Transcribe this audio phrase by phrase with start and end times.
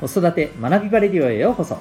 [0.00, 1.78] 子育て学びバレディオへようこそ。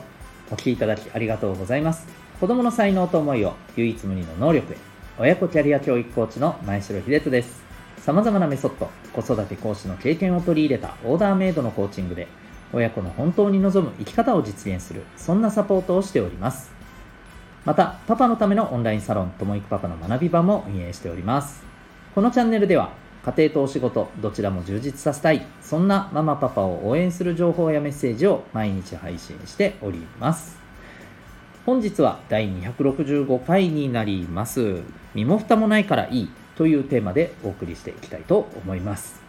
[0.51, 2.05] お聞きいただきありがとうございます。
[2.41, 4.77] 子供の才能と思いを唯一無二の能力へ。
[5.17, 7.63] 親子キャリア教育コーチの前城秀人です。
[8.01, 12.27] 様々なメソッド子育て講師の経験を取り入れたオーダーメイドのコーチングで
[12.73, 16.73] 親子の本当に望む生き方を実現するそんなサポートをしております。
[17.63, 21.63] またパパのためのオンラインサロンともいくパパの学び場も運営しております。
[22.13, 22.91] このチャンネルでは
[23.25, 25.45] 家庭とお仕事どちらも充実させたい。
[25.61, 30.57] そんなママパパを応援する情報やメッセージを毎日配信しております。
[31.65, 34.81] 本日は第265回になります。
[35.13, 39.21] 身も蓋もないからいいというテーマでお送りしていきたいと思います。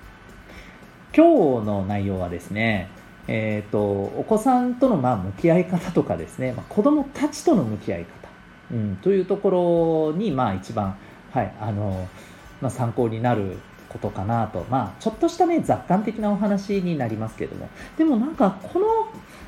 [1.14, 2.88] 今日の内容はですね
[3.32, 8.08] えーと、お子さんとのまあ向き合い方とかですね、まあ、子供たちとの向き合い方、
[8.72, 10.96] うん、というところにまあ一番、
[11.30, 12.08] はいあの
[12.60, 13.58] まあ、参考になる
[13.90, 18.86] ことかなと、まあ、ちょっとしたね、雑感的なお話になりますけども、でもなんか、この、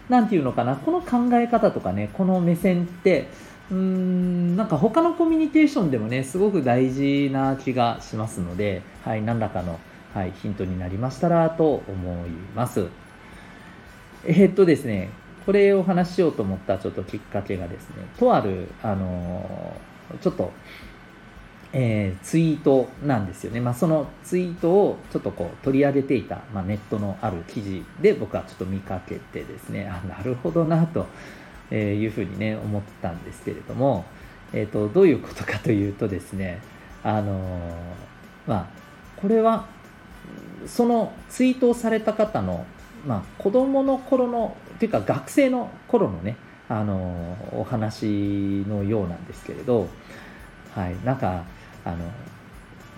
[0.08, 3.28] なんていうのかな、この考え方とかね、この目線って、
[3.70, 9.78] うーん、なんか他のコミュニケーションでもね、すごく大事な気がしますので、はい、何らかの、
[10.12, 12.88] はい、ヒントになりましたらと思います。
[14.25, 15.11] えー、っとですね、
[15.47, 19.77] これをお話ししようと思ったちょっときっかけがですね、とある、あの
[20.20, 20.53] ちょっと、
[21.75, 23.61] えー、ツイートなんですよね。
[23.61, 31.06] まあ、そのツイートをちょっとこう取り上げていた、まあ、ネットのある記事で僕はちょっと見かけてですね、あ、なるほどなと
[31.75, 34.05] いうふうにね、思ったんですけれども、
[34.53, 36.61] え、ー、と、どういうことかというとですね、
[37.03, 37.73] あのー、
[38.47, 38.67] まあ、
[39.17, 39.67] これは、
[40.67, 42.67] そのツイートをされた方の、
[43.06, 46.37] まあ、子供の頃の、というか学生の頃のね、
[46.69, 49.89] あのお話のようなんですけれど、
[50.75, 51.45] はい、なんか、
[51.84, 52.11] あの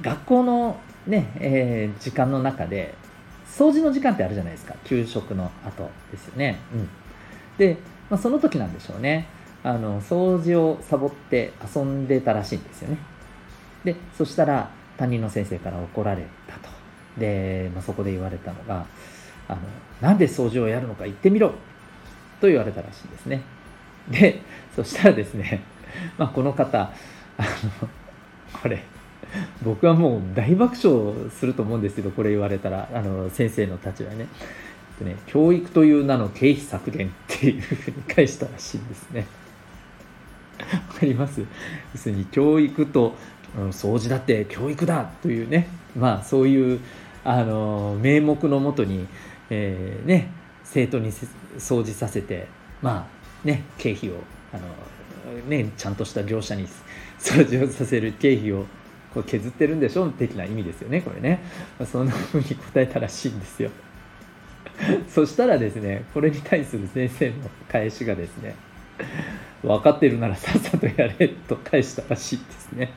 [0.02, 2.94] 学校のね、えー、時間の中で
[3.46, 4.74] 掃除の時間ってあるじゃないですか。
[4.84, 6.88] 給食の後ですよね、うん、
[7.58, 7.76] で、
[8.10, 9.26] まあ、その時なんでしょうね。
[9.62, 12.98] あの掃除をサボって遊んでたらしいんですよね。
[13.84, 16.68] でそしたら担任の先生から怒られたと。
[17.18, 18.86] で、まあ、そこで言われたのが
[19.48, 19.60] あの
[20.00, 21.54] なんで掃除をやるのか言ってみろ。
[22.40, 23.42] と言われたらしいんですね。
[24.10, 24.42] で
[24.76, 25.62] そしたらですね、
[26.18, 26.92] まあ、この方
[27.38, 27.42] あ
[27.82, 27.88] の
[28.62, 28.82] これ
[29.62, 34.26] 僕はもう大爆笑すると思うんですけどこれ言われたらあの先生の立場ね。
[35.00, 39.26] ね教育という名の経費削減っていうふうに返したらしいんですね。
[40.60, 41.40] わかります？
[41.40, 41.46] 要
[41.98, 43.14] するに教育と、
[43.58, 45.68] うん、掃除だって教育だというね。
[45.96, 46.80] まあそういう
[47.24, 49.08] あの名目のもとに、
[49.50, 50.30] えー、ね
[50.62, 51.10] 生徒に
[51.58, 52.46] 掃除させて
[52.80, 53.08] ま
[53.44, 54.14] あね経費を
[54.52, 54.62] あの
[55.48, 56.66] ねちゃんとした業者に
[57.18, 58.66] 掃除をさせる経費を
[59.12, 61.40] こう削ってるんでしょ的な意味ですよねこれね、
[61.78, 63.70] まあ、そんな風に答えたらしいんですよ。
[65.08, 67.34] そしたらですねこれに対する先生の
[67.68, 68.56] 返しがですね
[69.62, 72.90] 分かってるならさっさとやれと返したらしいですね。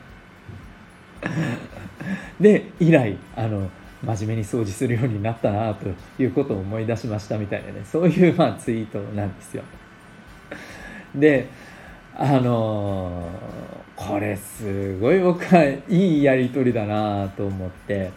[2.40, 3.70] で以来あの
[4.04, 5.88] 真面目に掃除するようになったなと
[6.22, 9.62] いうことを思い出しましたみたいなねそういうまあツイートなんですよ。
[11.14, 11.48] で
[12.18, 18.10] あのー、これすごい僕はいいやり取りだなと思って。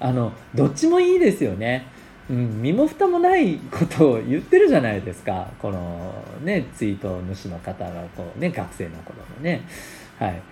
[0.00, 1.86] あのどっちもいいですよね、
[2.28, 5.48] うん、身も蓋もないことを言ってるじゃないですか。
[5.58, 6.12] この
[6.42, 9.62] ねツイート主の方がこうね学生の頃のね。
[10.18, 10.42] はい。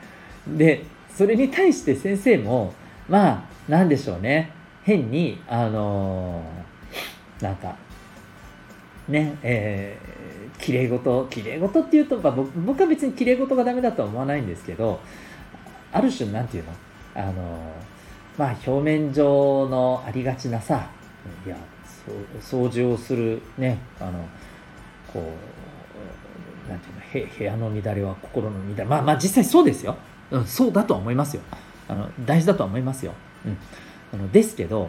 [0.47, 2.73] でそれに対して先生も
[3.09, 4.53] まあ何でしょうね。
[4.85, 7.77] 変にあのー、なんか
[9.09, 15.01] ねえー、綺麗事綺麗事っていうと、まあ、僕は別に綺麗事がダメだとは思わないんですけど
[15.93, 16.73] ある種なんていうの？
[17.15, 17.33] あの
[18.39, 20.89] まあ表面上のありがちなさ
[21.45, 21.57] いや
[22.41, 24.13] 掃除をするねあの
[25.13, 25.33] こ
[26.67, 27.39] うなんていうの？
[27.39, 28.85] 部屋の乱れは心の乱れ。
[28.85, 29.97] まあまあ実際そうですよ、
[30.31, 31.43] うん、そうだとは思いますよ。
[31.89, 33.13] あの大事だとは思いますよ、
[33.45, 33.59] うん、
[34.15, 34.89] あのですけど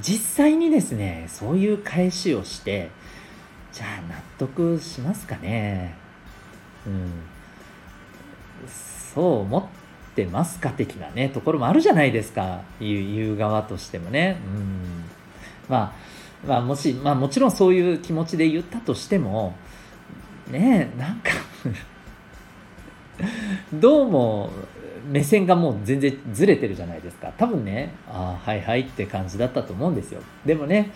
[0.00, 2.90] 実際にですねそういう返しをして
[3.72, 5.94] じゃあ納得しますかね。
[6.86, 7.10] うん。
[9.14, 12.62] そう思ってますか的なねところもあるじゃないですか。
[12.80, 14.40] 言う側としてもね。
[14.44, 15.04] うん。
[15.68, 19.54] まあまあもしまあもちろんそういう気持ちで言ったとしても
[20.50, 21.30] ねえなんか
[23.72, 24.50] どうも
[25.06, 27.32] 目線がもう全然ずれてるじゃないですか。
[27.36, 30.20] 多分ねああはいはいって感じだったと思うんですよ。
[30.44, 30.90] でもね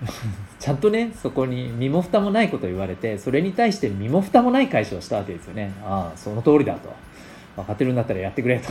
[0.58, 5.72] ちゃんとねそこに身も蓋もないこと言われてそれに対して身も蓋もない返しをしたわけですよね。
[5.84, 6.92] ああその通りだと。
[7.56, 8.70] 分かってるんだったらやってくれと。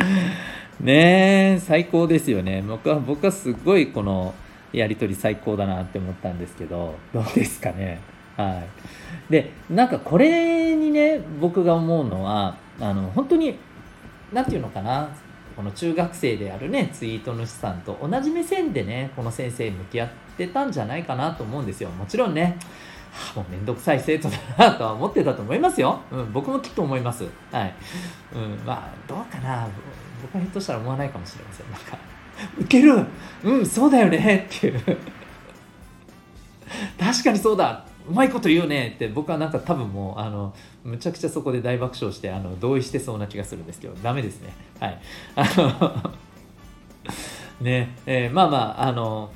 [0.80, 2.64] ねえ最高ですよね。
[2.66, 4.34] 僕は僕はすごいこの
[4.72, 8.00] やり取り最高だなって思ったんですけどどうですかね。
[8.36, 8.62] は
[9.28, 9.32] い。
[9.32, 13.58] でなんかこれにね僕が思うのはあの本当に
[14.32, 15.08] 何て言うのかな
[15.56, 22.58] この中学生であるねツイート主さんと同じ目線でねこの先生向き合ってたんじゃないかなと思うんですよもちろんね
[23.12, 26.00] はあ、もうめんどくさい生徒だなとは思ってたと思いますよ。
[26.12, 27.24] うん、僕もきっと思います。
[27.50, 27.74] はい。
[28.32, 29.66] うん、まあ、どうかな。
[30.22, 31.70] 僕はひょっとしたら思わないかもしれません。
[31.72, 31.98] なんか、
[32.60, 33.04] ウケる
[33.42, 34.80] うん、そうだよねっていう。
[36.98, 40.52] 確かにそうだうまいこと言うねって僕はなんか多分もうあの
[40.82, 44.52] むちゃくちゃそこで大爆笑してあの同意してそうな気がするんですけどダメですね。
[44.80, 45.00] はい。
[45.36, 46.12] あの
[47.62, 49.30] ねえー、まあまああの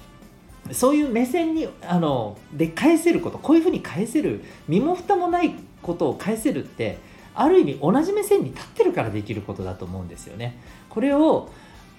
[0.73, 6.99] そういう目線にあので返せることこういうふうに返せる身も蓋もないことを返せるって
[7.35, 10.59] ある意味同じ目線に立ってるからできることだと思うんですよね。
[10.89, 11.49] これを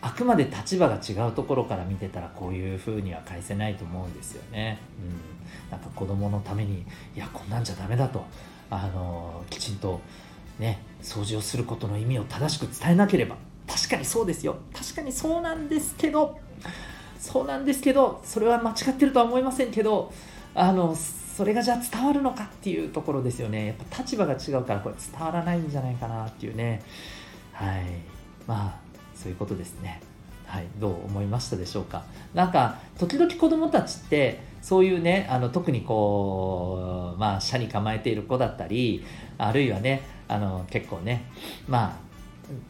[0.05, 4.77] あくまで立場が違うところから見てたらこういうふうには返せないと思うんですよね。
[5.01, 6.85] うん、なんか子供のために
[7.15, 8.23] いやこんなんじゃダメだと。
[8.69, 9.99] あのきちんと
[10.59, 13.35] ね掃除をすることの意味を正しく伝えなければ。
[13.67, 14.57] 確かにそうですよ。
[14.75, 16.37] 確かにそうなんですけど。
[17.17, 20.13] そうなんですけどそれは間違ってるとは思いませんけど
[20.53, 23.65] あのそれがじゃあ伝わるのかっていうところですよね。
[23.65, 26.83] やっぱ立場が違うからこれ伝わらないんじゃないかなっていうね。
[27.53, 27.85] はい。
[28.45, 28.84] まあ
[29.15, 30.01] そういうことですね。
[30.45, 32.03] はい、どう思いましたでしょうか？
[32.33, 39.03] なんか時々子どもたちってそういうねあの特にこうまあ社に構えている子だったり
[39.37, 41.25] あるいはねあの結構ね
[41.67, 42.05] まあ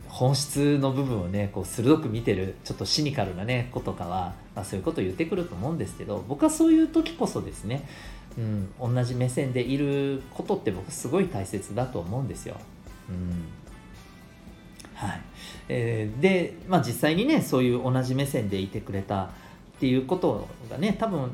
[0.07, 7.87] 本質の部分をねこう鋭く見てるちょっとシニカルなね子とかは、まあ、そういうことを言ってくると思うんですけど僕はそういう時こそですね、
[8.37, 12.55] うん、同じ目線でいることって僕すごい大切だと思うんですよ。
[13.09, 13.45] うん
[14.93, 15.21] はい
[15.67, 19.27] えー、で、まあ、実際にねそういう同じ目線でいてくれたっ
[19.79, 21.31] ていうことがね多分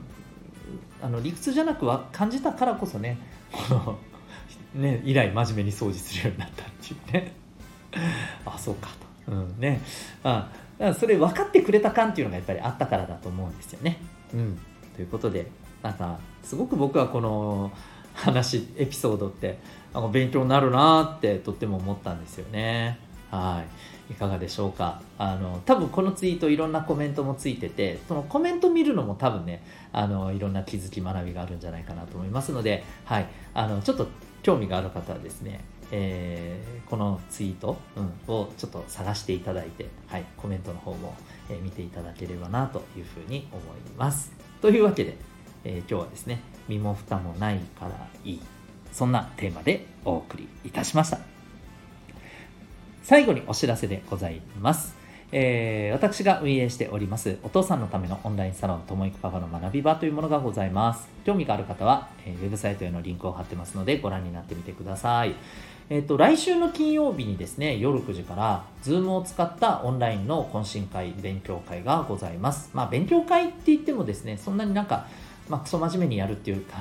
[1.02, 3.18] あの理屈じゃなくは感じたからこそね
[3.52, 4.00] この
[4.76, 7.34] ね以来真面目に掃除するようになったっていうね
[8.46, 8.90] あそうか
[9.26, 9.82] と、うんね
[10.24, 10.50] あ、
[10.98, 13.98] それ分かってくれた感っていうのがやっぱりあったからだと思うんですよね。
[14.34, 14.60] うん、
[14.96, 15.48] ということで
[15.84, 17.72] なんかすごく僕はこの
[18.14, 19.60] 話エピソードって
[19.94, 23.00] あの勉強になるなってとっても思ったんですよね。
[23.32, 23.64] は
[24.10, 24.14] い。
[24.14, 25.02] いかがでしょうか。
[25.18, 29.64] あの、多分このツイートいろんなコメントもついてて、そのコメント見るのも多分ね、
[29.94, 33.28] あの、いろんな気づき学びがあるんじゃないかなと思いますので、はい。
[33.54, 34.08] あの、ちょっと
[34.44, 35.62] 興味がある方はですね、
[35.92, 41.16] えー、このツイート、うん、をちょっと探していただいて、はい、コメントの方も、
[41.50, 43.66] えー、見ていただければなというふうに思い
[43.98, 44.32] ます。
[44.62, 45.16] というわけで、
[45.64, 48.42] えー、今日はですね、身も蓋もないからいい。
[48.92, 51.31] そんなテーマでお送りいたしました。
[53.12, 54.96] 最後にお知らせでございます。
[55.34, 61.10] えー、私が運営しておりますお父さんのためのオンラインサロンともいくパパの学び場というものがございます。
[61.26, 65.36] 興味がある方は、えー、ウェブサイトへのリンクを貼ってますのでご覧になってみてください。
[65.90, 72.70] えっ、と、来週の金曜日にですね、夜9時から Zoom を使ったオンラインの懇親会、勉強会がございます。
[72.74, 75.06] まあ、勉強会って言ってもですね、そんなになんか、
[75.50, 76.78] まあ、クソ真面目にやるっていうか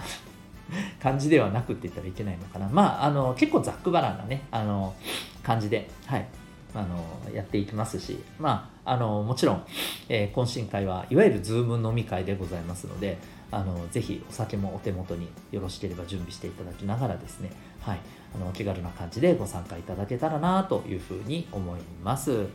[1.03, 2.69] 感じではなくって言ったらいけないのかな。
[2.69, 4.95] まあ、あの、結構ざっくばらんなね、あの、
[5.43, 6.27] 感じで、はい、
[6.75, 9.65] あの、やっていきますし、まあ、あの、もちろん、
[10.09, 13.19] えー、懇親会はいわゆるズーム飲み会でございますので、
[13.51, 17.51] あの、ぜひお酒もお手元によろしければ準備していただきながらですね、
[17.81, 18.01] はい、
[18.35, 22.47] あの、お気軽な感じでご参加いただけたらなというふうに思います。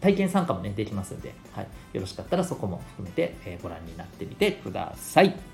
[0.00, 5.53] 体験参加もね、できますので、はい、よろしかったらそこも含めて、えー、ご覧になってみてください。